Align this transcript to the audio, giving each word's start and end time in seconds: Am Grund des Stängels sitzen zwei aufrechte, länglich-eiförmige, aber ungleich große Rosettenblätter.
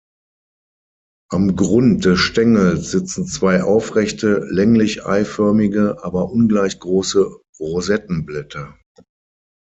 Am 1.29 1.55
Grund 1.55 2.05
des 2.05 2.17
Stängels 2.17 2.89
sitzen 2.89 3.27
zwei 3.27 3.61
aufrechte, 3.61 4.47
länglich-eiförmige, 4.49 6.03
aber 6.03 6.31
ungleich 6.31 6.79
große 6.79 7.29
Rosettenblätter. 7.59 8.79